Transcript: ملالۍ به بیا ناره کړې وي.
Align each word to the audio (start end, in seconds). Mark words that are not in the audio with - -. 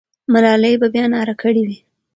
ملالۍ 0.33 0.75
به 0.81 0.87
بیا 0.93 1.05
ناره 1.13 1.35
کړې 1.41 1.63
وي. 1.67 1.77